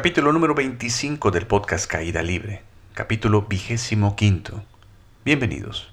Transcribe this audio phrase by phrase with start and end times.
[0.00, 2.62] Capítulo número 25 del podcast Caída Libre.
[2.94, 4.64] Capítulo vigésimo quinto.
[5.26, 5.92] Bienvenidos.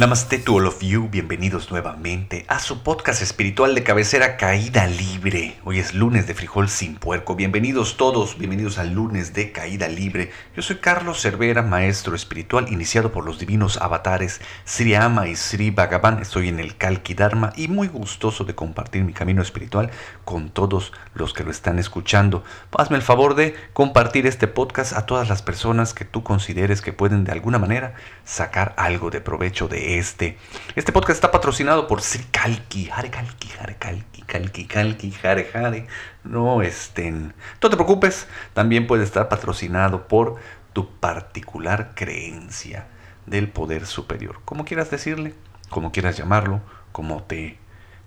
[0.00, 5.58] Namaste to all of you, bienvenidos nuevamente a su podcast espiritual de cabecera Caída Libre.
[5.62, 7.36] Hoy es lunes de frijol sin puerco.
[7.36, 10.30] Bienvenidos todos, bienvenidos al lunes de Caída Libre.
[10.56, 15.70] Yo soy Carlos Cervera, maestro espiritual iniciado por los divinos avatares Sri Ama y Sri
[15.70, 16.20] Bhagavan.
[16.20, 19.90] Estoy en el Kalki Dharma y muy gustoso de compartir mi camino espiritual
[20.24, 22.42] con todos los que lo están escuchando.
[22.72, 26.94] Hazme el favor de compartir este podcast a todas las personas que tú consideres que
[26.94, 27.92] pueden de alguna manera
[28.24, 30.38] sacar algo de provecho de este.
[30.76, 35.86] Este podcast está patrocinado por Sri Kalki, Hare Kalki, Hare Kalki, Kalki, Kalki, Hare Hare.
[36.24, 37.34] No estén.
[37.62, 40.36] No te preocupes, también puede estar patrocinado por
[40.72, 42.86] tu particular creencia
[43.26, 44.40] del poder superior.
[44.44, 45.34] Como quieras decirle,
[45.68, 46.60] como quieras llamarlo,
[46.92, 47.58] como te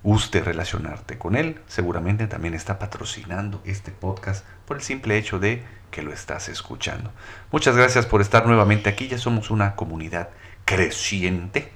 [0.03, 5.63] guste relacionarte con él, seguramente también está patrocinando este podcast por el simple hecho de
[5.91, 7.11] que lo estás escuchando.
[7.51, 10.29] Muchas gracias por estar nuevamente aquí, ya somos una comunidad
[10.65, 11.71] creciente,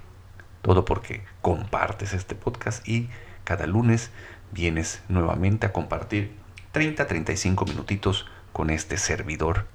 [0.68, 3.10] todo porque compartes este podcast y
[3.46, 4.12] cada lunes
[4.52, 6.36] vienes nuevamente a compartir
[6.74, 9.66] 30, 35 minutitos con este servidor.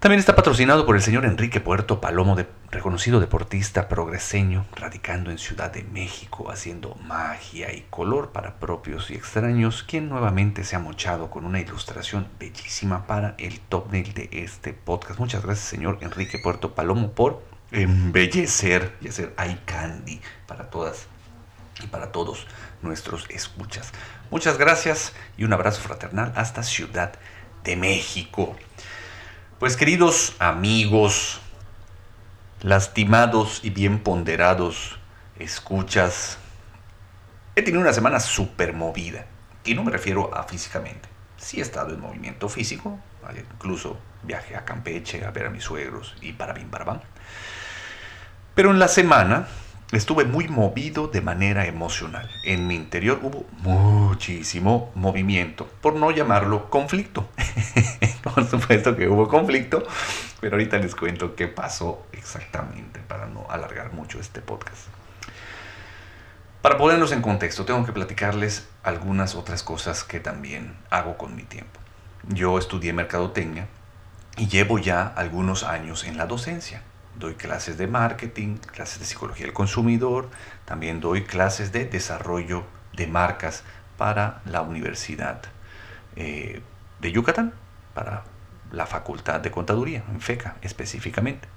[0.00, 2.36] También está patrocinado por el señor Enrique Puerto Palomo,
[2.70, 9.14] reconocido deportista progreseño, radicando en Ciudad de México, haciendo magia y color para propios y
[9.14, 14.74] extraños, quien nuevamente se ha mochado con una ilustración bellísima para el thumbnail de este
[14.74, 15.18] podcast.
[15.18, 21.06] Muchas gracias, señor Enrique Puerto Palomo, por embellecer y hacer eye candy para todas
[21.82, 22.46] y para todos
[22.82, 23.92] nuestros escuchas.
[24.30, 27.12] Muchas gracias y un abrazo fraternal hasta Ciudad
[27.64, 28.56] de México.
[29.58, 31.40] Pues queridos amigos,
[32.60, 34.98] lastimados y bien ponderados
[35.38, 36.38] escuchas,
[37.56, 39.26] he tenido una semana súper movida.
[39.64, 41.08] Y no me refiero a físicamente.
[41.36, 42.98] Sí he estado en movimiento físico,
[43.54, 47.02] incluso viaje a Campeche a ver a mis suegros y para para
[48.54, 49.48] pero en la semana
[49.92, 52.30] estuve muy movido de manera emocional.
[52.44, 57.28] En mi interior hubo muchísimo movimiento, por no llamarlo conflicto.
[58.22, 59.84] por supuesto que hubo conflicto,
[60.40, 64.86] pero ahorita les cuento qué pasó exactamente para no alargar mucho este podcast.
[66.62, 71.42] Para ponerlos en contexto, tengo que platicarles algunas otras cosas que también hago con mi
[71.42, 71.78] tiempo.
[72.28, 73.66] Yo estudié mercadotecnia
[74.38, 76.82] y llevo ya algunos años en la docencia
[77.18, 80.30] doy clases de marketing, clases de psicología del consumidor,
[80.64, 83.62] también doy clases de desarrollo de marcas
[83.96, 85.42] para la Universidad
[86.16, 86.62] eh,
[87.00, 87.52] de Yucatán,
[87.94, 88.24] para
[88.72, 91.48] la Facultad de Contaduría, en FECA específicamente.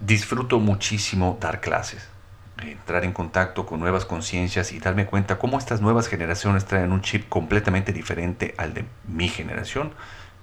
[0.00, 2.08] Disfruto muchísimo dar clases,
[2.60, 7.00] entrar en contacto con nuevas conciencias y darme cuenta cómo estas nuevas generaciones traen un
[7.00, 9.92] chip completamente diferente al de mi generación.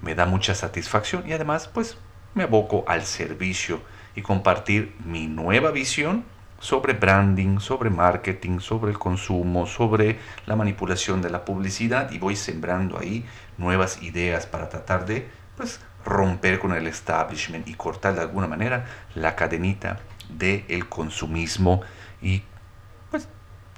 [0.01, 1.97] Me da mucha satisfacción y además pues
[2.35, 3.81] me aboco al servicio
[4.15, 6.25] y compartir mi nueva visión
[6.59, 12.35] sobre branding, sobre marketing, sobre el consumo, sobre la manipulación de la publicidad y voy
[12.35, 13.25] sembrando ahí
[13.57, 15.27] nuevas ideas para tratar de
[15.57, 18.85] pues, romper con el establishment y cortar de alguna manera
[19.15, 19.99] la cadenita
[20.29, 21.81] del consumismo
[22.21, 22.43] y
[23.11, 23.27] pues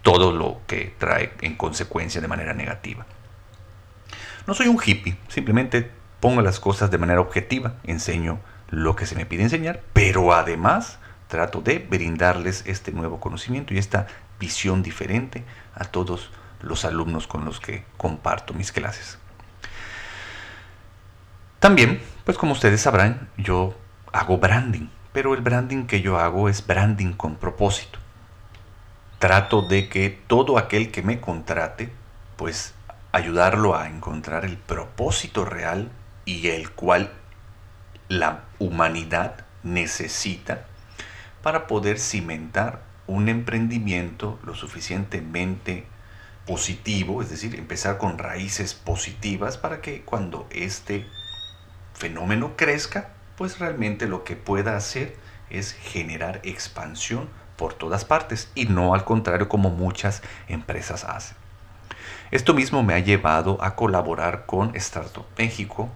[0.04, 3.06] todo lo que trae en consecuencia de manera negativa.
[4.46, 5.90] No soy un hippie, simplemente
[6.26, 8.40] pongo las cosas de manera objetiva, enseño
[8.72, 10.98] lo que se me pide enseñar, pero además
[11.28, 14.08] trato de brindarles este nuevo conocimiento y esta
[14.40, 15.44] visión diferente
[15.76, 16.32] a todos
[16.64, 19.20] los alumnos con los que comparto mis clases.
[21.60, 23.76] También, pues como ustedes sabrán, yo
[24.12, 28.00] hago branding, pero el branding que yo hago es branding con propósito.
[29.20, 31.94] Trato de que todo aquel que me contrate,
[32.36, 32.74] pues
[33.12, 35.92] ayudarlo a encontrar el propósito real
[36.26, 37.12] y el cual
[38.10, 40.66] la humanidad necesita
[41.42, 45.86] para poder cimentar un emprendimiento lo suficientemente
[46.46, 51.06] positivo, es decir, empezar con raíces positivas para que cuando este
[51.94, 55.16] fenómeno crezca, pues realmente lo que pueda hacer
[55.50, 61.38] es generar expansión por todas partes y no al contrario como muchas empresas hacen.
[62.32, 65.90] Esto mismo me ha llevado a colaborar con Startup México.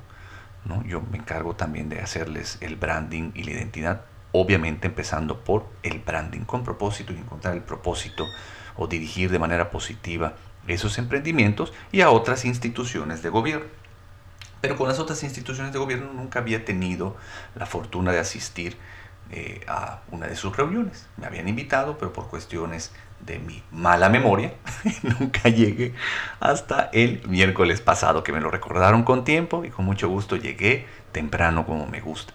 [0.66, 0.84] ¿No?
[0.84, 4.02] Yo me encargo también de hacerles el branding y la identidad,
[4.32, 8.26] obviamente empezando por el branding con propósito y encontrar el propósito
[8.76, 10.36] o dirigir de manera positiva
[10.68, 13.66] esos emprendimientos y a otras instituciones de gobierno.
[14.62, 17.16] Pero con las otras instituciones de gobierno nunca había tenido
[17.56, 18.78] la fortuna de asistir
[19.32, 21.08] eh, a una de sus reuniones.
[21.18, 22.92] Me habían invitado, pero por cuestiones
[23.22, 24.54] de mi mala memoria,
[25.20, 25.94] nunca llegué
[26.40, 30.86] hasta el miércoles pasado, que me lo recordaron con tiempo y con mucho gusto llegué
[31.12, 32.34] temprano como me gusta.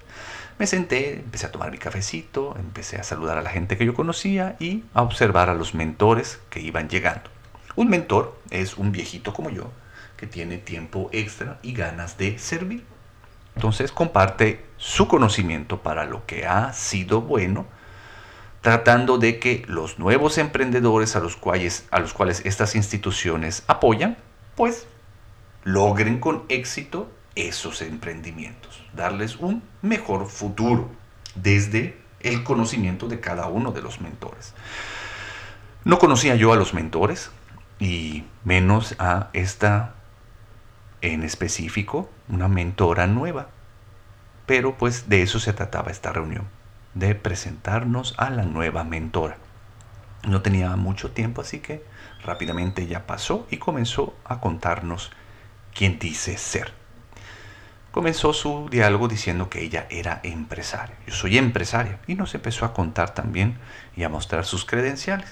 [0.58, 3.94] Me senté, empecé a tomar mi cafecito, empecé a saludar a la gente que yo
[3.94, 7.28] conocía y a observar a los mentores que iban llegando.
[7.74, 9.72] Un mentor es un viejito como yo
[10.16, 12.84] que tiene tiempo extra y ganas de servir.
[13.56, 17.66] Entonces comparte su conocimiento para lo que ha sido bueno,
[18.64, 24.16] tratando de que los nuevos emprendedores a los cuales, a los cuales estas instituciones apoyan,
[24.56, 24.86] pues
[25.64, 30.88] logren con éxito esos emprendimientos, darles un mejor futuro
[31.34, 34.54] desde el conocimiento de cada uno de los mentores.
[35.84, 37.30] No conocía yo a los mentores
[37.78, 39.92] y menos a esta
[41.02, 43.48] en específico, una mentora nueva.
[44.46, 46.48] Pero pues de eso se trataba esta reunión,
[46.94, 49.36] de presentarnos a la nueva mentora.
[50.26, 51.84] No tenía mucho tiempo, así que
[52.24, 55.10] rápidamente ya pasó y comenzó a contarnos
[55.74, 56.72] quién dice ser.
[57.90, 60.96] Comenzó su diálogo diciendo que ella era empresaria.
[61.06, 62.00] Yo soy empresaria.
[62.08, 63.56] Y nos empezó a contar también
[63.94, 65.28] y a mostrar sus credenciales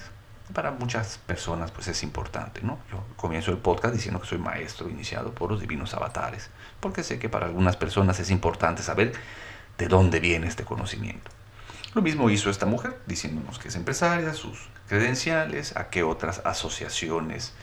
[0.53, 2.77] para muchas personas pues es importante, ¿no?
[2.91, 6.49] Yo comienzo el podcast diciendo que soy maestro iniciado por los divinos avatares,
[6.79, 9.13] porque sé que para algunas personas es importante saber
[9.77, 11.31] de dónde viene este conocimiento.
[11.93, 17.53] Lo mismo hizo esta mujer, diciéndonos que es empresaria, sus credenciales, a qué otras asociaciones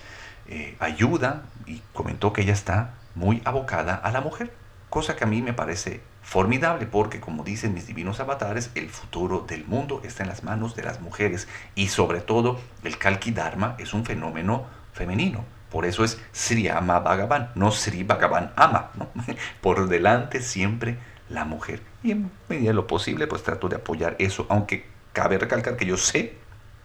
[0.46, 4.52] eh, ayuda y comentó que ella está muy abocada a la mujer,
[4.88, 9.40] cosa que a mí me parece formidable porque, como dicen mis divinos avatares, el futuro
[9.40, 13.74] del mundo está en las manos de las mujeres y sobre todo el Kalki Dharma
[13.78, 15.44] es un fenómeno femenino.
[15.70, 18.90] Por eso es Sri Ama Bhagavan, no Sri Bhagavan Ama.
[19.60, 20.98] Por delante siempre
[21.30, 21.80] la mujer.
[22.02, 25.86] Y en medida de lo posible, pues trato de apoyar eso, aunque cabe recalcar que
[25.86, 26.34] yo sé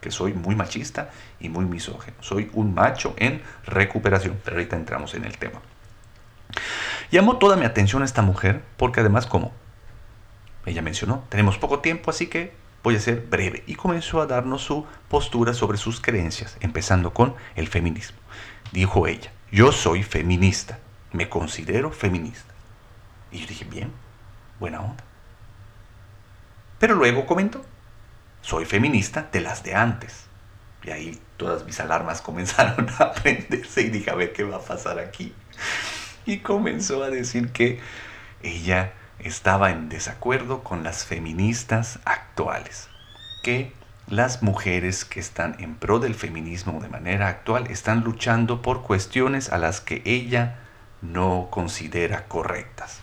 [0.02, 1.10] que soy muy machista
[1.40, 2.16] y muy misógeno.
[2.22, 5.62] Soy un macho en recuperación, pero ahorita entramos en el tema.
[7.12, 9.52] Llamó toda mi atención a esta mujer porque además como
[10.66, 12.54] ella mencionó, tenemos poco tiempo, así que
[12.84, 13.64] voy a ser breve.
[13.68, 18.18] Y comenzó a darnos su postura sobre sus creencias, empezando con el feminismo.
[18.72, 20.80] Dijo ella, yo soy feminista,
[21.12, 22.54] me considero feminista.
[23.32, 23.92] Y yo dije, bien,
[24.60, 25.04] buena onda.
[26.80, 27.64] Pero luego comentó,
[28.42, 30.26] soy feminista de las de antes.
[30.84, 34.62] Y ahí todas mis alarmas comenzaron a prenderse y dije, a ver qué va a
[34.62, 35.34] pasar aquí
[36.26, 37.80] y comenzó a decir que
[38.42, 42.90] ella estaba en desacuerdo con las feministas actuales,
[43.44, 43.72] que
[44.08, 49.52] las mujeres que están en pro del feminismo de manera actual están luchando por cuestiones
[49.52, 50.60] a las que ella
[51.02, 53.00] no considera correctas.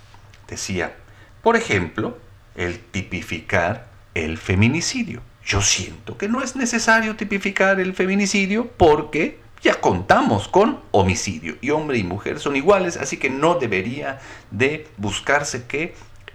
[0.48, 0.94] Decía,
[1.42, 2.18] por ejemplo,
[2.54, 5.22] el tipificar el feminicidio.
[5.44, 11.70] Yo siento que no es necesario tipificar el feminicidio porque ya contamos con homicidio y
[11.70, 14.20] hombre y mujer son iguales, así que no debería
[14.50, 15.94] de buscarse que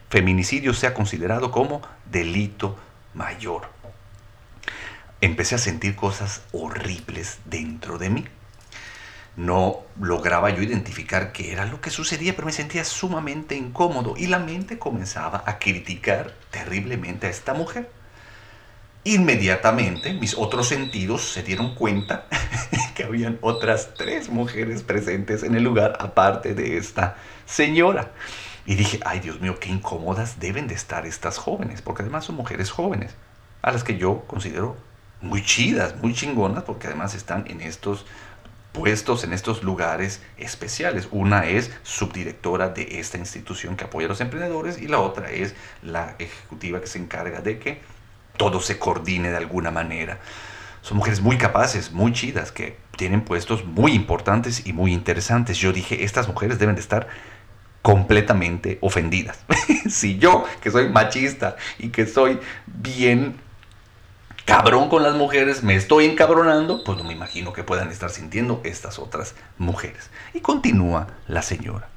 [0.09, 2.77] feminicidio sea considerado como delito
[3.13, 3.69] mayor.
[5.19, 8.25] Empecé a sentir cosas horribles dentro de mí.
[9.37, 14.25] No lograba yo identificar qué era lo que sucedía, pero me sentía sumamente incómodo y
[14.25, 17.87] la mente comenzaba a criticar terriblemente a esta mujer.
[19.03, 22.25] Inmediatamente mis otros sentidos se dieron cuenta
[22.95, 28.11] que habían otras tres mujeres presentes en el lugar aparte de esta señora.
[28.65, 32.37] Y dije, ay Dios mío, qué incómodas deben de estar estas jóvenes, porque además son
[32.37, 33.13] mujeres jóvenes,
[33.61, 34.75] a las que yo considero
[35.21, 38.05] muy chidas, muy chingonas, porque además están en estos
[38.77, 41.07] puestos, en estos lugares especiales.
[41.11, 45.55] Una es subdirectora de esta institución que apoya a los emprendedores y la otra es
[45.81, 47.81] la ejecutiva que se encarga de que
[48.37, 50.19] todo se coordine de alguna manera.
[50.83, 55.57] Son mujeres muy capaces, muy chidas, que tienen puestos muy importantes y muy interesantes.
[55.57, 57.07] Yo dije, estas mujeres deben de estar
[57.81, 59.39] completamente ofendidas.
[59.89, 63.46] si yo, que soy machista y que soy bien
[64.57, 68.59] cabrón con las mujeres, me estoy encabronando, pues no me imagino que puedan estar sintiendo
[68.63, 70.09] estas otras mujeres.
[70.33, 71.89] Y continúa la señora.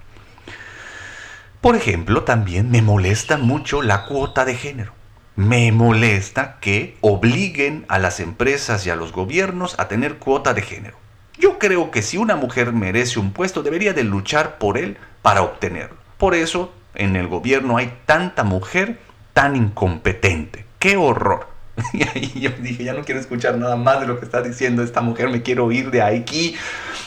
[1.62, 4.92] Por ejemplo, también me molesta mucho la cuota de género.
[5.36, 10.60] Me molesta que obliguen a las empresas y a los gobiernos a tener cuota de
[10.60, 10.98] género.
[11.38, 15.40] Yo creo que si una mujer merece un puesto, debería de luchar por él para
[15.40, 15.96] obtenerlo.
[16.18, 19.00] Por eso en el gobierno hay tanta mujer
[19.32, 20.66] tan incompetente.
[20.78, 21.59] ¡Qué horror!
[21.92, 24.82] Y ahí yo dije, ya no quiero escuchar nada más de lo que está diciendo
[24.82, 26.56] esta mujer, me quiero ir de aquí.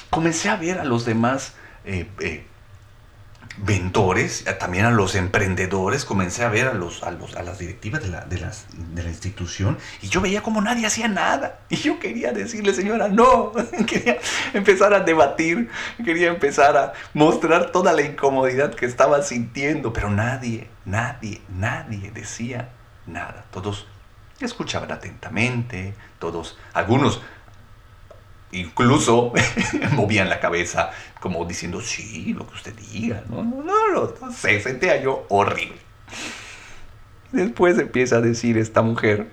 [0.09, 1.53] Comencé a ver a los demás
[1.85, 2.45] eh, eh,
[4.59, 8.09] también a los emprendedores, comencé a ver a, los, a, los, a las directivas de
[8.09, 11.59] la, de, las, de la institución y yo veía como nadie hacía nada.
[11.69, 13.51] Y yo quería decirle, señora, no,
[13.87, 14.17] quería
[14.53, 15.69] empezar a debatir,
[16.03, 22.69] quería empezar a mostrar toda la incomodidad que estaba sintiendo, pero nadie, nadie, nadie decía
[23.05, 23.45] nada.
[23.51, 23.87] Todos
[24.39, 27.21] escuchaban atentamente, todos, algunos
[28.53, 29.33] incluso
[29.91, 33.23] movían la cabeza como diciendo, sí, lo que usted diga.
[33.29, 35.77] No, no, no, no, se sentía yo horrible.
[37.31, 39.31] Después empieza a decir esta mujer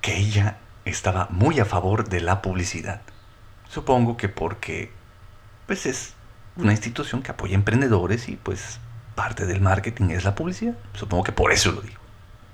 [0.00, 3.02] que ella estaba muy a favor de la publicidad.
[3.68, 4.90] Supongo que porque
[5.66, 6.14] pues es
[6.56, 8.78] una institución que apoya emprendedores y pues
[9.14, 10.74] parte del marketing es la publicidad.
[10.94, 12.00] Supongo que por eso lo digo.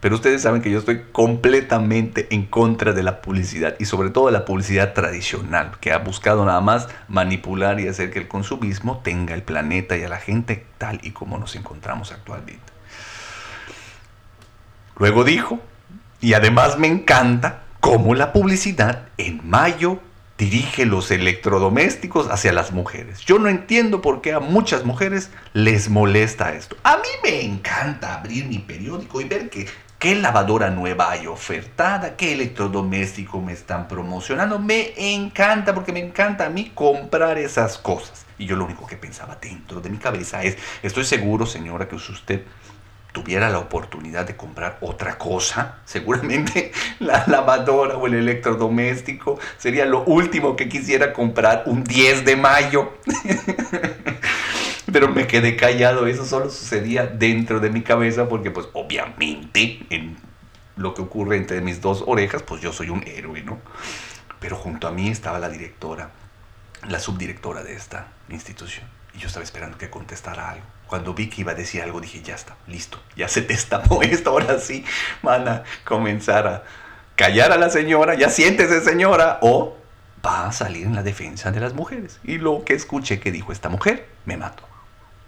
[0.00, 4.26] Pero ustedes saben que yo estoy completamente en contra de la publicidad y sobre todo
[4.26, 9.00] de la publicidad tradicional, que ha buscado nada más manipular y hacer que el consumismo
[9.02, 12.72] tenga el planeta y a la gente tal y como nos encontramos actualmente.
[14.98, 15.60] Luego dijo,
[16.20, 20.00] y además me encanta cómo la publicidad en mayo
[20.38, 23.20] dirige los electrodomésticos hacia las mujeres.
[23.20, 26.76] Yo no entiendo por qué a muchas mujeres les molesta esto.
[26.84, 32.34] A mí me encanta abrir mi periódico y ver qué lavadora nueva hay ofertada, qué
[32.34, 34.60] electrodoméstico me están promocionando.
[34.60, 38.24] Me encanta porque me encanta a mí comprar esas cosas.
[38.38, 41.96] Y yo lo único que pensaba dentro de mi cabeza es, estoy seguro señora que
[41.96, 42.44] usted
[43.18, 46.70] tuviera la oportunidad de comprar otra cosa, seguramente
[47.00, 52.92] la lavadora o el electrodoméstico sería lo último que quisiera comprar un 10 de mayo.
[54.92, 60.16] Pero me quedé callado, eso solo sucedía dentro de mi cabeza porque pues obviamente en
[60.76, 63.58] lo que ocurre entre mis dos orejas, pues yo soy un héroe, ¿no?
[64.38, 66.10] Pero junto a mí estaba la directora,
[66.88, 68.86] la subdirectora de esta institución.
[69.12, 70.77] Y yo estaba esperando que contestara algo.
[70.88, 74.30] Cuando vi que iba a decir algo, dije, ya está, listo, ya se destapó esto,
[74.30, 74.84] ahora sí
[75.22, 76.64] van a comenzar a
[77.14, 79.76] callar a la señora, ya siéntese señora, o
[80.24, 82.18] va a salir en la defensa de las mujeres.
[82.24, 84.68] Y lo que escuché que dijo esta mujer, me mató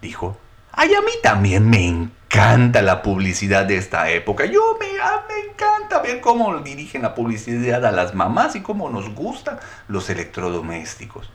[0.01, 0.37] dijo,
[0.71, 4.45] ay, a mí también me encanta la publicidad de esta época.
[4.45, 9.13] Yo me, ah, encanta ver cómo dirigen la publicidad a las mamás y cómo nos
[9.13, 11.29] gustan los electrodomésticos.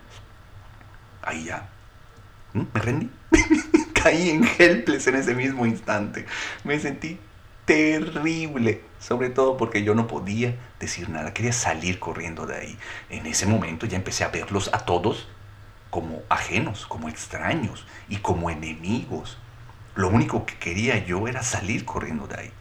[1.23, 1.69] Ahí ya.
[2.53, 3.11] Me rendí.
[4.07, 6.27] Caí en helpless en ese mismo instante.
[6.63, 7.19] Me sentí
[7.65, 12.79] terrible, sobre todo porque yo no podía decir nada, quería salir corriendo de ahí.
[13.11, 15.27] En ese momento ya empecé a verlos a todos
[15.91, 19.39] como ajenos, como extraños y como enemigos.
[19.97, 22.53] Lo único que quería yo era salir corriendo de ahí.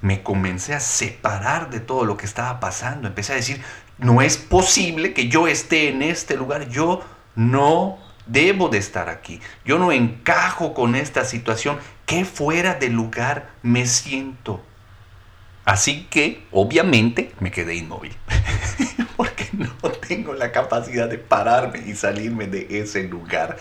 [0.00, 3.08] Me comencé a separar de todo lo que estaba pasando.
[3.08, 3.60] Empecé a decir,
[3.98, 6.70] no es posible que yo esté en este lugar.
[6.70, 9.40] Yo no debo de estar aquí.
[9.64, 11.78] Yo no encajo con esta situación.
[12.06, 14.62] ¿Qué fuera de lugar me siento?
[15.64, 18.14] Así que, obviamente, me quedé inmóvil.
[19.16, 23.56] Porque no tengo la capacidad de pararme y salirme de ese lugar,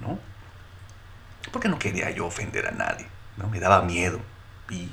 [0.00, 0.18] ¿no?
[1.50, 3.06] Porque no quería yo ofender a nadie,
[3.36, 3.48] ¿no?
[3.48, 4.20] Me daba miedo.
[4.70, 4.90] Y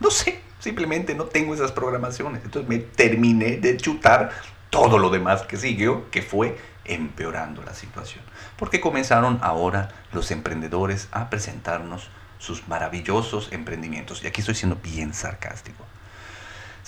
[0.00, 2.44] no sé, simplemente no tengo esas programaciones.
[2.44, 4.30] Entonces me terminé de chutar
[4.70, 6.56] todo lo demás que siguió, que fue
[6.88, 8.24] empeorando la situación.
[8.56, 14.22] Porque comenzaron ahora los emprendedores a presentarnos sus maravillosos emprendimientos.
[14.22, 15.84] Y aquí estoy siendo bien sarcástico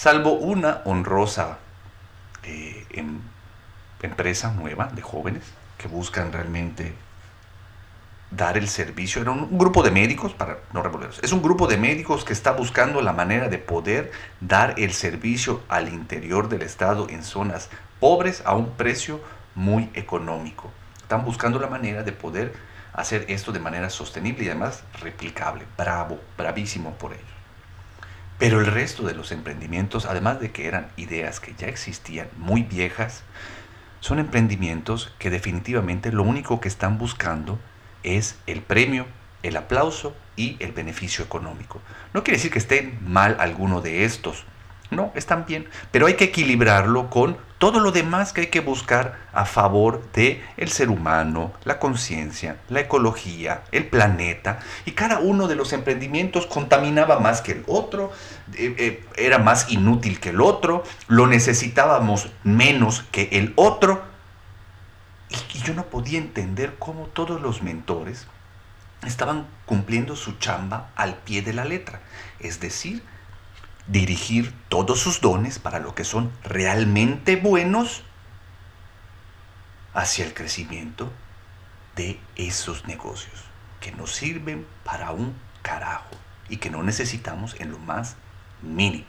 [0.01, 1.59] salvo una honrosa
[2.43, 3.21] eh, em,
[4.01, 5.43] empresa nueva de jóvenes
[5.77, 6.95] que buscan realmente
[8.31, 9.21] dar el servicio.
[9.21, 12.53] Era un, grupo de médicos, para no revolverlos, es un grupo de médicos que está
[12.53, 18.43] buscando la manera de poder dar el servicio al interior del estado en zonas pobres
[18.47, 19.21] a un precio
[19.61, 20.73] muy económico.
[21.03, 22.55] Están buscando la manera de poder
[22.93, 25.65] hacer esto de manera sostenible y además replicable.
[25.77, 27.23] Bravo, bravísimo por ello.
[28.39, 32.63] Pero el resto de los emprendimientos, además de que eran ideas que ya existían, muy
[32.63, 33.23] viejas,
[34.01, 37.59] son emprendimientos que definitivamente lo único que están buscando
[38.03, 39.07] es el premio,
[39.43, 41.83] el aplauso y el beneficio económico.
[42.15, 44.47] No quiere decir que estén mal alguno de estos,
[44.91, 49.19] no, están bien, pero hay que equilibrarlo con todo lo demás que hay que buscar
[49.35, 54.61] a favor de el ser humano, la conciencia, la ecología, el planeta.
[54.87, 58.13] Y cada uno de los emprendimientos contaminaba más que el otro,
[58.55, 64.05] eh, eh, era más inútil que el otro, lo necesitábamos menos que el otro.
[65.29, 68.27] Y, y yo no podía entender cómo todos los mentores
[69.05, 72.01] estaban cumpliendo su chamba al pie de la letra,
[72.39, 73.03] es decir,
[73.91, 78.05] dirigir todos sus dones para lo que son realmente buenos
[79.93, 81.11] hacia el crecimiento
[81.97, 83.45] de esos negocios
[83.81, 86.17] que nos sirven para un carajo
[86.49, 88.17] y que no necesitamos en lo más
[88.63, 89.07] mínimo.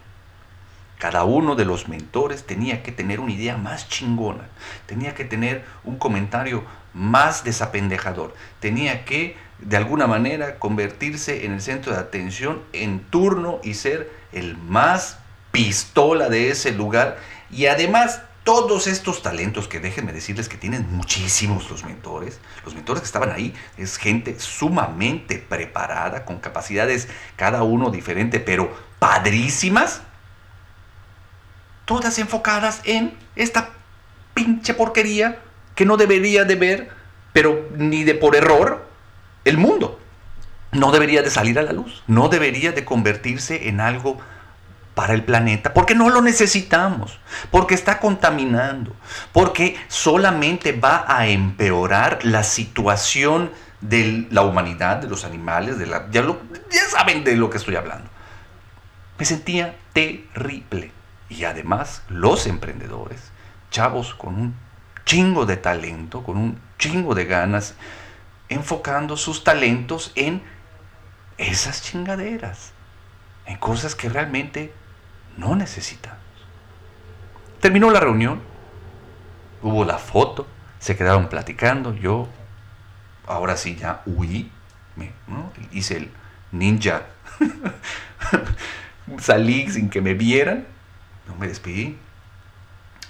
[0.98, 4.50] Cada uno de los mentores tenía que tener una idea más chingona,
[4.86, 11.62] tenía que tener un comentario más desapendejador, tenía que de alguna manera convertirse en el
[11.62, 15.18] centro de atención en turno y ser el más
[15.52, 17.18] pistola de ese lugar.
[17.52, 23.02] Y además todos estos talentos que déjenme decirles que tienen muchísimos los mentores, los mentores
[23.02, 30.02] que estaban ahí es gente sumamente preparada, con capacidades cada uno diferente, pero padrísimas,
[31.86, 33.70] todas enfocadas en esta
[34.34, 35.40] pinche porquería
[35.76, 36.90] que no debería de ver,
[37.34, 38.91] pero ni de por error,
[39.46, 40.00] el mundo.
[40.72, 44.20] No debería de salir a la luz, no debería de convertirse en algo
[44.96, 47.20] para el planeta, porque no lo necesitamos,
[47.50, 48.96] porque está contaminando,
[49.32, 56.10] porque solamente va a empeorar la situación de la humanidad, de los animales, de la,
[56.12, 56.24] ya,
[56.70, 58.10] ya saben de lo que estoy hablando.
[59.18, 60.92] Me sentía terrible.
[61.30, 63.32] Y además los emprendedores,
[63.72, 64.56] chavos con un
[65.06, 67.76] chingo de talento, con un chingo de ganas,
[68.52, 70.44] enfocando sus talentos en
[71.38, 72.74] esas chingaderas,
[73.46, 74.74] en cosas que realmente
[75.38, 76.20] no necesitamos.
[77.62, 78.42] Terminó la reunión,
[79.62, 80.48] hubo la foto,
[80.80, 82.28] se quedaron platicando, yo
[83.26, 84.52] ahora sí ya huí,
[84.98, 85.14] me,
[85.72, 86.12] hice el
[86.52, 87.04] ninja,
[89.18, 90.68] salí sin que me vieran,
[91.26, 91.98] no me despedí,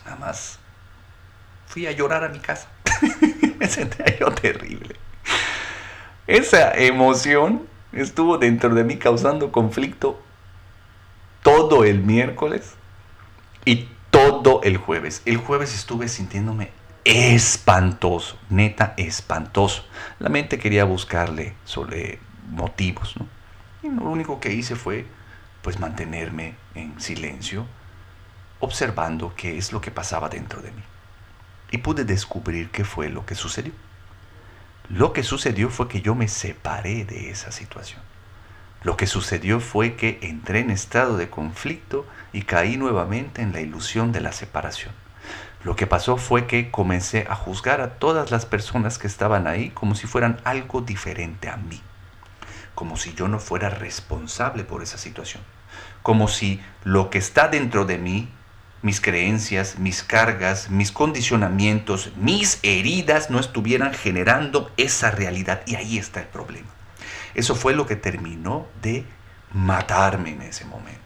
[0.05, 0.59] nada más
[1.65, 2.67] fui a llorar a mi casa,
[3.57, 5.00] me sentía yo terrible.
[6.31, 10.17] Esa emoción estuvo dentro de mí causando conflicto
[11.43, 12.75] todo el miércoles
[13.65, 15.23] y todo el jueves.
[15.25, 16.71] El jueves estuve sintiéndome
[17.03, 19.83] espantoso, neta espantoso.
[20.19, 23.27] La mente quería buscarle sobre motivos, ¿no?
[23.83, 25.05] Y lo único que hice fue
[25.61, 27.65] pues mantenerme en silencio,
[28.61, 30.83] observando qué es lo que pasaba dentro de mí.
[31.71, 33.73] Y pude descubrir qué fue lo que sucedió.
[34.93, 38.01] Lo que sucedió fue que yo me separé de esa situación.
[38.83, 43.61] Lo que sucedió fue que entré en estado de conflicto y caí nuevamente en la
[43.61, 44.93] ilusión de la separación.
[45.63, 49.69] Lo que pasó fue que comencé a juzgar a todas las personas que estaban ahí
[49.69, 51.81] como si fueran algo diferente a mí,
[52.75, 55.41] como si yo no fuera responsable por esa situación,
[56.03, 58.29] como si lo que está dentro de mí,
[58.81, 65.97] mis creencias, mis cargas, mis condicionamientos, mis heridas no estuvieran generando esa realidad y ahí
[65.97, 66.69] está el problema.
[67.35, 69.05] Eso fue lo que terminó de
[69.53, 70.99] matarme en ese momento.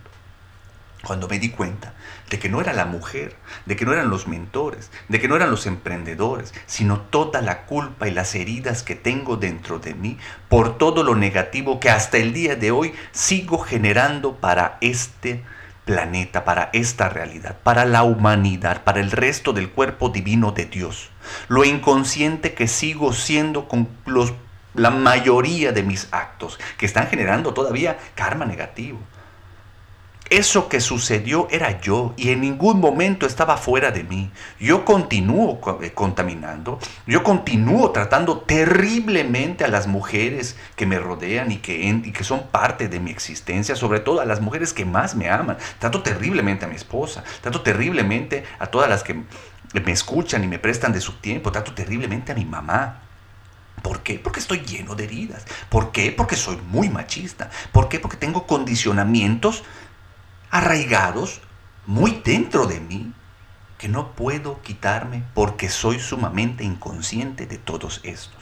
[1.04, 1.94] Cuando me di cuenta
[2.32, 3.36] de que no era la mujer,
[3.68, 7.66] de que no eran los mentores, de que no eran los emprendedores, sino toda la
[7.66, 10.18] culpa y las heridas que tengo dentro de mí
[10.50, 15.44] por todo lo negativo que hasta el día de hoy sigo generando para este
[15.86, 21.10] planeta, para esta realidad, para la humanidad, para el resto del cuerpo divino de Dios.
[21.48, 24.34] Lo inconsciente que sigo siendo con los
[24.74, 29.00] la mayoría de mis actos que están generando todavía karma negativo.
[30.32, 34.32] Eso que sucedió era yo y en ningún momento estaba fuera de mí.
[34.60, 41.58] Yo continúo eh, contaminando, yo continúo tratando terriblemente a las mujeres que me rodean y
[41.58, 45.58] que, son parte de mi existencia, sobre todo a las mujeres que más me aman.
[45.78, 50.58] Trato terriblemente a mi esposa, trato terriblemente a todas las que me escuchan y me
[50.58, 53.02] prestan de su tiempo, trato terriblemente a mi mamá.
[53.84, 54.18] ¿Por qué?
[54.18, 55.46] Porque estoy lleno de heridas.
[55.70, 56.12] ¿Por qué?
[56.12, 57.52] Porque soy muy machista.
[57.72, 58.00] ¿Por qué?
[58.00, 59.64] Porque tengo condicionamientos
[60.56, 61.42] arraigados
[61.86, 63.12] muy dentro de mí
[63.78, 68.42] que no puedo quitarme porque soy sumamente inconsciente de todos estos.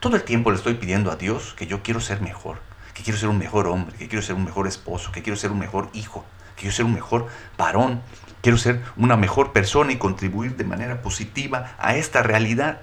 [0.00, 2.62] Todo el tiempo le estoy pidiendo a Dios que yo quiero ser mejor,
[2.94, 5.52] que quiero ser un mejor hombre, que quiero ser un mejor esposo, que quiero ser
[5.52, 6.24] un mejor hijo,
[6.56, 8.00] que quiero ser un mejor varón,
[8.40, 12.80] quiero ser una mejor persona y contribuir de manera positiva a esta realidad.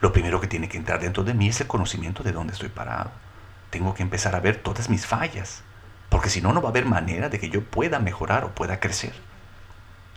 [0.00, 2.70] Lo primero que tiene que entrar dentro de mí es el conocimiento de dónde estoy
[2.70, 3.10] parado.
[3.70, 5.62] Tengo que empezar a ver todas mis fallas,
[6.08, 8.80] porque si no, no va a haber manera de que yo pueda mejorar o pueda
[8.80, 9.14] crecer.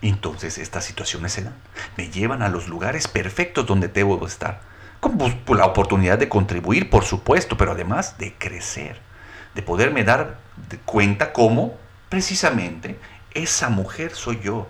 [0.02, 1.56] entonces estas situaciones se dan.
[1.96, 4.62] Me llevan a los lugares perfectos donde debo estar.
[5.00, 5.18] Con
[5.58, 9.00] la oportunidad de contribuir, por supuesto, pero además de crecer.
[9.54, 10.40] De poderme dar
[10.86, 11.78] cuenta cómo
[12.10, 13.00] precisamente
[13.34, 14.68] esa mujer soy yo.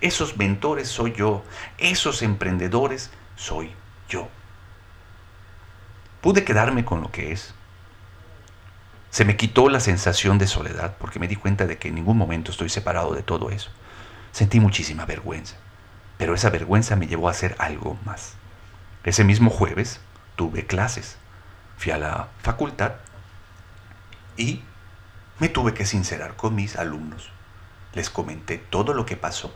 [0.00, 1.44] Esos mentores soy yo.
[1.78, 3.72] Esos emprendedores soy
[4.08, 4.28] yo.
[6.20, 7.54] Pude quedarme con lo que es.
[9.10, 12.16] Se me quitó la sensación de soledad porque me di cuenta de que en ningún
[12.16, 13.70] momento estoy separado de todo eso.
[14.30, 15.56] Sentí muchísima vergüenza,
[16.16, 18.34] pero esa vergüenza me llevó a hacer algo más.
[19.02, 20.00] Ese mismo jueves
[20.36, 21.16] tuve clases,
[21.76, 22.92] fui a la facultad
[24.36, 24.62] y
[25.40, 27.32] me tuve que sincerar con mis alumnos.
[27.94, 29.52] Les comenté todo lo que pasó,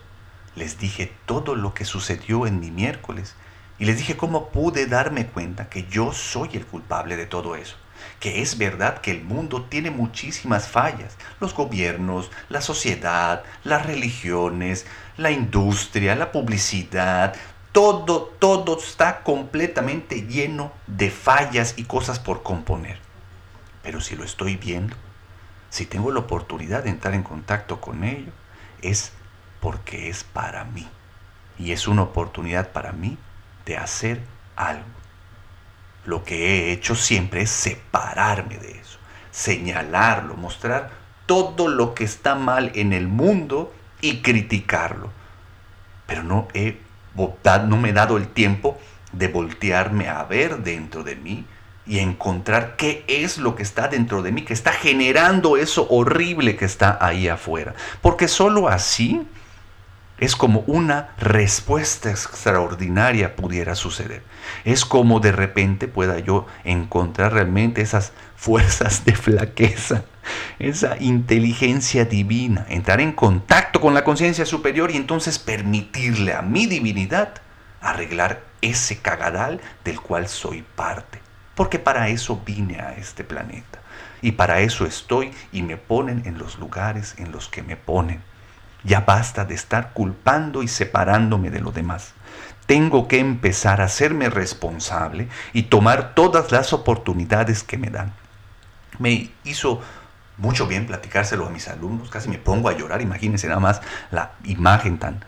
[0.56, 3.36] les dije todo lo que sucedió en mi miércoles
[3.78, 7.76] y les dije cómo pude darme cuenta que yo soy el culpable de todo eso
[8.20, 11.16] que es verdad que el mundo tiene muchísimas fallas.
[11.40, 17.34] Los gobiernos, la sociedad, las religiones, la industria, la publicidad,
[17.72, 22.98] todo, todo está completamente lleno de fallas y cosas por componer.
[23.82, 24.96] Pero si lo estoy viendo,
[25.70, 28.32] si tengo la oportunidad de entrar en contacto con ello,
[28.80, 29.12] es
[29.60, 30.88] porque es para mí.
[31.58, 33.18] Y es una oportunidad para mí
[33.66, 34.20] de hacer
[34.56, 34.93] algo
[36.06, 38.98] lo que he hecho siempre es separarme de eso,
[39.30, 40.90] señalarlo, mostrar
[41.26, 45.10] todo lo que está mal en el mundo y criticarlo.
[46.06, 46.78] Pero no, he,
[47.66, 48.78] no me he dado el tiempo
[49.12, 51.46] de voltearme a ver dentro de mí
[51.86, 56.56] y encontrar qué es lo que está dentro de mí, que está generando eso horrible
[56.56, 57.74] que está ahí afuera.
[58.00, 59.26] Porque solo así
[60.18, 64.22] es como una respuesta extraordinaria pudiera suceder.
[64.64, 70.04] Es como de repente pueda yo encontrar realmente esas fuerzas de flaqueza,
[70.58, 76.66] esa inteligencia divina, entrar en contacto con la conciencia superior y entonces permitirle a mi
[76.66, 77.34] divinidad
[77.80, 81.20] arreglar ese cagadal del cual soy parte.
[81.54, 83.80] Porque para eso vine a este planeta.
[84.22, 88.22] Y para eso estoy y me ponen en los lugares en los que me ponen
[88.84, 92.12] ya basta de estar culpando y separándome de lo demás.
[92.66, 98.12] Tengo que empezar a hacerme responsable y tomar todas las oportunidades que me dan.
[98.98, 99.82] Me hizo
[100.38, 104.32] mucho bien platicárselo a mis alumnos, casi me pongo a llorar, imagínense nada más la
[104.44, 105.24] imagen tan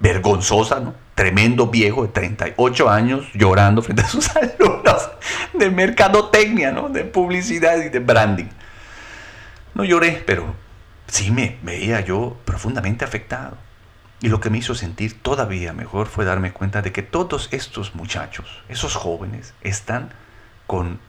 [0.00, 0.94] vergonzosa, ¿no?
[1.14, 5.10] Tremendo viejo de 38 años llorando frente a sus alumnos
[5.52, 6.88] de mercadotecnia, ¿no?
[6.88, 8.48] De publicidad y de branding.
[9.74, 10.54] No lloré, pero
[11.08, 13.56] sí me veía yo profundamente afectado.
[14.20, 17.94] Y lo que me hizo sentir todavía mejor fue darme cuenta de que todos estos
[17.94, 20.10] muchachos, esos jóvenes, están
[20.66, 21.00] con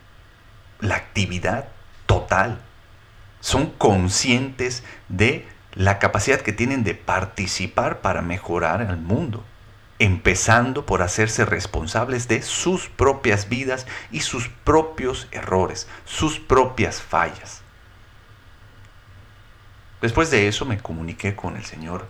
[0.79, 1.69] la actividad
[2.05, 2.61] total.
[3.39, 9.43] Son conscientes de la capacidad que tienen de participar para mejorar el mundo,
[9.97, 17.61] empezando por hacerse responsables de sus propias vidas y sus propios errores, sus propias fallas.
[20.01, 22.07] Después de eso me comuniqué con el señor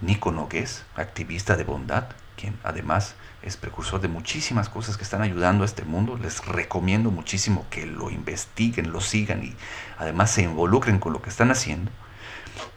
[0.00, 5.62] Nico Nogués, activista de bondad, quien además es precursor de muchísimas cosas que están ayudando
[5.62, 6.18] a este mundo.
[6.20, 9.54] Les recomiendo muchísimo que lo investiguen, lo sigan y
[9.98, 11.92] además se involucren con lo que están haciendo.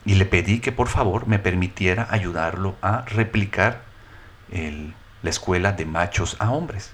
[0.06, 3.82] Y le pedí que por favor me permitiera ayudarlo a replicar
[4.52, 6.91] la escuela de machos a hombres.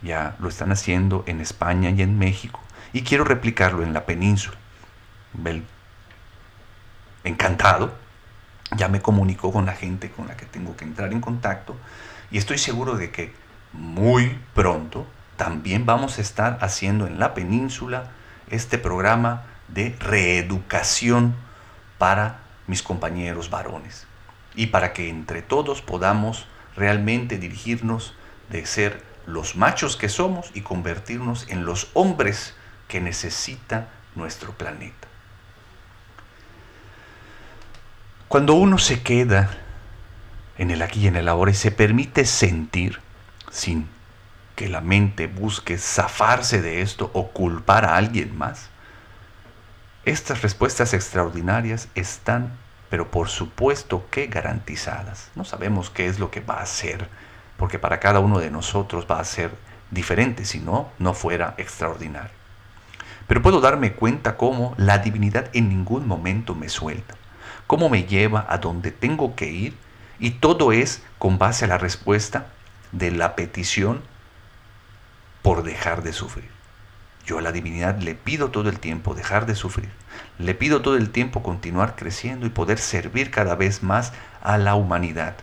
[0.00, 2.62] Ya lo están haciendo en España y en México
[2.94, 4.56] y quiero replicarlo en la península
[7.28, 7.92] encantado.
[8.76, 11.76] Ya me comunico con la gente con la que tengo que entrar en contacto
[12.30, 13.32] y estoy seguro de que
[13.72, 18.10] muy pronto también vamos a estar haciendo en la península
[18.50, 21.34] este programa de reeducación
[21.96, 24.06] para mis compañeros varones
[24.54, 28.14] y para que entre todos podamos realmente dirigirnos
[28.50, 32.54] de ser los machos que somos y convertirnos en los hombres
[32.88, 35.07] que necesita nuestro planeta.
[38.28, 39.48] Cuando uno se queda
[40.58, 43.00] en el aquí y en el ahora y se permite sentir
[43.50, 43.88] sin
[44.54, 48.68] que la mente busque zafarse de esto o culpar a alguien más,
[50.04, 52.52] estas respuestas extraordinarias están,
[52.90, 55.30] pero por supuesto que garantizadas.
[55.34, 57.08] No sabemos qué es lo que va a ser,
[57.56, 59.52] porque para cada uno de nosotros va a ser
[59.90, 62.36] diferente, si no, no fuera extraordinario.
[63.26, 67.14] Pero puedo darme cuenta cómo la divinidad en ningún momento me suelta
[67.68, 69.76] cómo me lleva a donde tengo que ir
[70.18, 72.46] y todo es con base a la respuesta
[72.90, 74.00] de la petición
[75.42, 76.48] por dejar de sufrir.
[77.26, 79.90] Yo a la divinidad le pido todo el tiempo dejar de sufrir.
[80.38, 84.74] Le pido todo el tiempo continuar creciendo y poder servir cada vez más a la
[84.74, 85.34] humanidad.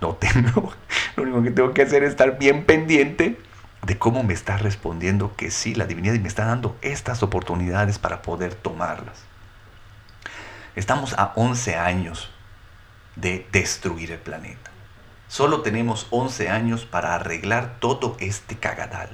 [0.00, 0.72] No tengo,
[1.16, 3.40] lo único que tengo que hacer es estar bien pendiente
[3.84, 7.98] de cómo me está respondiendo que sí, la divinidad y me está dando estas oportunidades
[7.98, 9.31] para poder tomarlas.
[10.74, 12.30] Estamos a 11 años
[13.16, 14.70] de destruir el planeta.
[15.28, 19.10] Solo tenemos 11 años para arreglar todo este cagadal.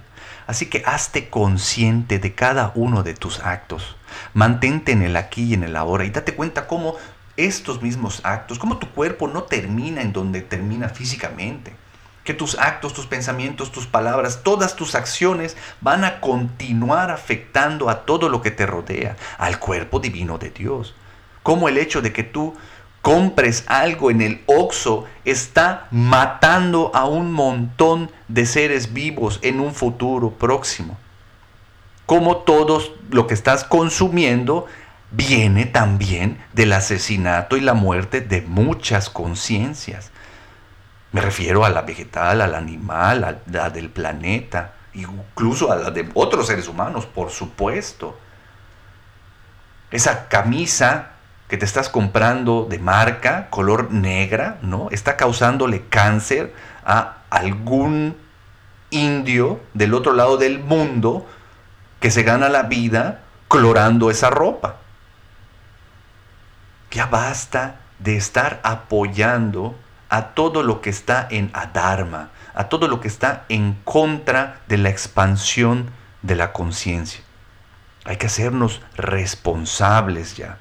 [0.47, 3.97] Así que hazte consciente de cada uno de tus actos.
[4.35, 6.95] Mantente en el aquí y en el ahora y date cuenta cómo
[7.37, 11.75] estos mismos actos, cómo tu cuerpo no termina en donde termina físicamente
[12.29, 18.05] que tus actos, tus pensamientos, tus palabras, todas tus acciones van a continuar afectando a
[18.05, 20.95] todo lo que te rodea, al cuerpo divino de Dios.
[21.49, 22.55] Como el hecho de que tú
[23.01, 29.75] compres algo en el Oxo está matando a un montón de seres vivos en un
[29.75, 30.99] futuro próximo.
[32.05, 34.67] Como todo lo que estás consumiendo
[35.11, 40.11] viene también del asesinato y la muerte de muchas conciencias.
[41.13, 46.11] Me refiero a la vegetal, al animal, a la del planeta, incluso a la de
[46.13, 48.19] otros seres humanos, por supuesto.
[49.91, 51.13] Esa camisa
[51.49, 54.89] que te estás comprando de marca, color negra, ¿no?
[54.91, 58.17] Está causándole cáncer a algún
[58.91, 61.27] indio del otro lado del mundo
[62.01, 64.77] que se gana la vida clorando esa ropa.
[66.91, 69.75] Ya basta de estar apoyando
[70.11, 74.79] a todo lo que está en adharma, a todo lo que está en contra de
[74.79, 75.91] la expansión
[76.23, 77.23] de la conciencia.
[78.05, 80.59] Hay que hacernos responsables ya.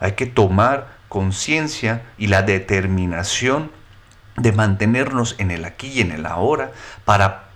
[0.00, 3.70] Hay que tomar conciencia y la determinación
[4.36, 6.72] de mantenernos en el aquí y en el ahora
[7.04, 7.48] para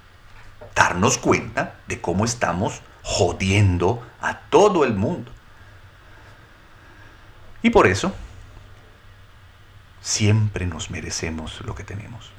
[0.75, 5.31] darnos cuenta de cómo estamos jodiendo a todo el mundo.
[7.63, 8.13] Y por eso
[10.03, 12.31] Siempre nos merecemos lo que tenemos.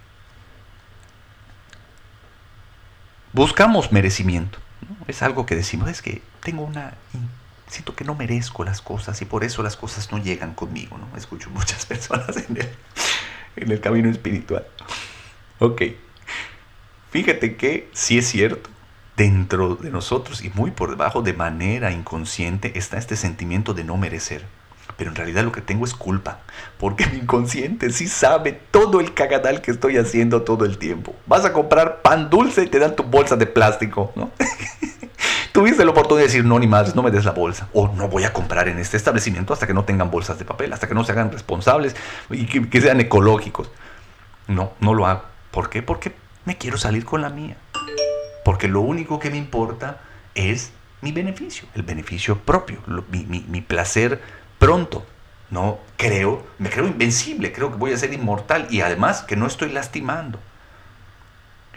[3.32, 4.60] Buscamos merecimiento.
[5.08, 6.94] Es algo que decimos, es que tengo una...
[7.68, 10.98] Siento que no merezco las cosas y por eso las cosas no llegan conmigo.
[10.98, 11.18] ¿no?
[11.18, 12.70] Escucho muchas personas en el,
[13.56, 14.66] en el camino espiritual.
[15.60, 15.82] Ok.
[17.12, 18.70] Fíjate que sí es cierto,
[19.16, 23.98] dentro de nosotros y muy por debajo de manera inconsciente está este sentimiento de no
[23.98, 24.46] merecer
[24.98, 26.40] pero en realidad lo que tengo es culpa,
[26.78, 31.16] porque mi inconsciente sí sabe todo el cagadal que estoy haciendo todo el tiempo.
[31.26, 34.32] Vas a comprar pan dulce y te dan tu bolsa de plástico, ¿no?
[35.54, 37.70] Tuviste la oportunidad de decir, no, ni más, no me des la bolsa.
[37.74, 40.74] O no voy a comprar en este establecimiento hasta que no tengan bolsas de papel,
[40.74, 41.96] hasta que no se hagan responsables
[42.32, 43.70] y que, que sean ecológicos.
[44.48, 45.26] No, no lo hago.
[45.52, 45.84] ¿Por qué?
[45.84, 47.56] Porque me quiero salir con la mía.
[48.44, 50.02] Porque lo único que me importa
[50.34, 52.80] es mi beneficio, el beneficio propio,
[53.12, 54.24] mi, mi, mi placer
[54.58, 55.06] pronto.
[55.52, 59.46] No creo, me creo invencible, creo que voy a ser inmortal y además que no
[59.46, 60.40] estoy lastimando.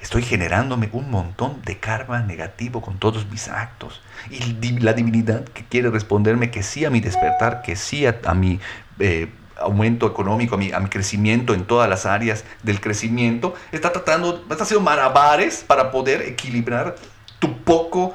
[0.01, 4.03] Estoy generándome un montón de karma negativo con todos mis actos.
[4.31, 8.61] Y la divinidad que quiere responderme que sí a mi despertar, que sí a, mi
[8.99, 14.65] eh, aumento económico, a mi, crecimiento en todas las áreas del crecimiento, está tratando, está
[14.65, 16.97] haciendo malabares para poder equilibrar
[17.39, 18.15] tu poco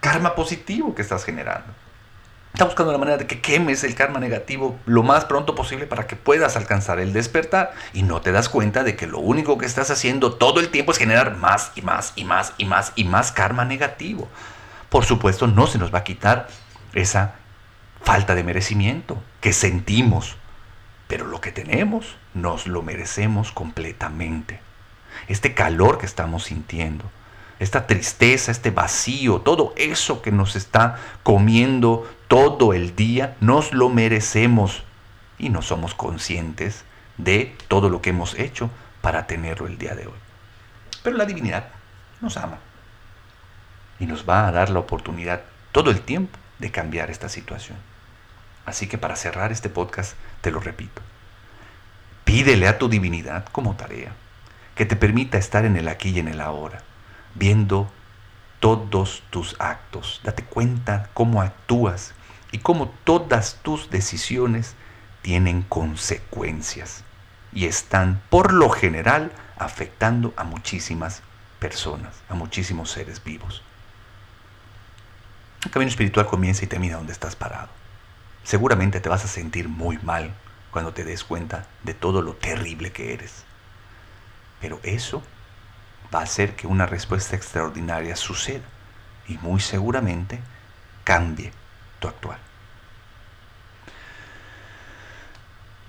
[0.00, 1.72] karma positivo que estás generando.
[2.52, 6.06] Está buscando la manera de que quemes el karma negativo lo más pronto posible para
[6.06, 9.66] que puedas alcanzar el despertar y no te das cuenta de que lo único que
[9.66, 13.04] estás haciendo todo el tiempo es generar más y más y más y más y
[13.04, 14.28] más karma negativo.
[14.88, 16.48] Por supuesto, no se nos va a quitar
[16.94, 17.34] esa
[18.02, 20.36] falta de merecimiento que sentimos,
[21.06, 24.60] pero lo que tenemos nos lo merecemos completamente.
[25.28, 27.04] Este calor que estamos sintiendo,
[27.58, 33.88] esta tristeza, este vacío, todo eso que nos está comiendo todo el día, nos lo
[33.88, 34.84] merecemos
[35.38, 36.84] y no somos conscientes
[37.16, 40.18] de todo lo que hemos hecho para tenerlo el día de hoy.
[41.02, 41.68] Pero la divinidad
[42.20, 42.58] nos ama
[43.98, 45.42] y nos va a dar la oportunidad
[45.72, 47.78] todo el tiempo de cambiar esta situación.
[48.66, 51.00] Así que para cerrar este podcast, te lo repito,
[52.24, 54.12] pídele a tu divinidad como tarea
[54.74, 56.82] que te permita estar en el aquí y en el ahora
[57.34, 57.90] viendo
[58.60, 60.20] todos tus actos.
[60.24, 62.14] Date cuenta cómo actúas
[62.52, 64.74] y cómo todas tus decisiones
[65.22, 67.04] tienen consecuencias
[67.52, 71.22] y están por lo general afectando a muchísimas
[71.58, 73.62] personas, a muchísimos seres vivos.
[75.64, 77.68] El camino espiritual comienza y termina donde estás parado.
[78.44, 80.32] Seguramente te vas a sentir muy mal
[80.70, 83.44] cuando te des cuenta de todo lo terrible que eres.
[84.60, 85.22] Pero eso
[86.14, 88.64] va a hacer que una respuesta extraordinaria suceda
[89.26, 90.40] y muy seguramente
[91.04, 91.52] cambie
[91.98, 92.38] tu actual.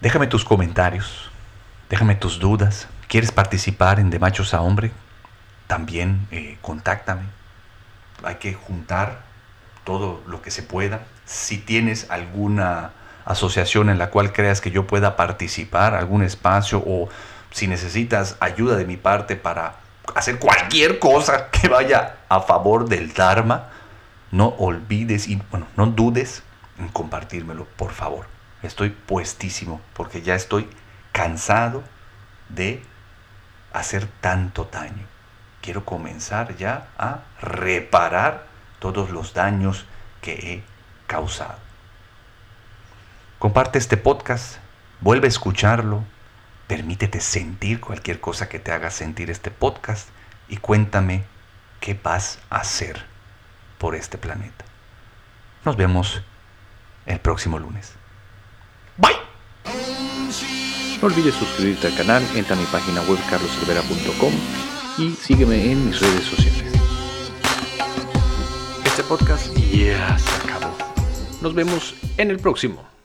[0.01, 1.29] Déjame tus comentarios,
[1.89, 2.87] déjame tus dudas.
[3.07, 4.91] ¿Quieres participar en De Machos a Hombre?
[5.67, 7.23] También eh, contáctame.
[8.23, 9.23] Hay que juntar
[9.83, 11.01] todo lo que se pueda.
[11.25, 12.91] Si tienes alguna
[13.25, 17.09] asociación en la cual creas que yo pueda participar, algún espacio o
[17.51, 19.75] si necesitas ayuda de mi parte para
[20.15, 23.69] hacer cualquier cosa que vaya a favor del Dharma,
[24.31, 26.43] no olvides y bueno, no dudes
[26.77, 28.27] en compartírmelo, por favor.
[28.63, 30.69] Estoy puestísimo porque ya estoy
[31.11, 31.83] cansado
[32.49, 32.83] de
[33.73, 35.05] hacer tanto daño.
[35.61, 38.47] Quiero comenzar ya a reparar
[38.79, 39.85] todos los daños
[40.21, 40.63] que he
[41.07, 41.57] causado.
[43.39, 44.57] Comparte este podcast,
[45.01, 46.03] vuelve a escucharlo,
[46.69, 50.07] permítete sentir cualquier cosa que te haga sentir este podcast
[50.47, 51.23] y cuéntame
[51.79, 53.03] qué vas a hacer
[53.79, 54.65] por este planeta.
[55.65, 56.21] Nos vemos
[57.07, 57.93] el próximo lunes.
[58.97, 59.15] Bye.
[61.01, 64.33] No olvides suscribirte al canal, entra a mi página web carlosilvera.com
[64.99, 66.71] y sígueme en mis redes sociales.
[68.85, 70.77] Este podcast ya se acabó.
[71.41, 72.98] Nos vemos en el próximo.